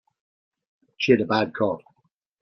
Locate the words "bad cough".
1.25-1.83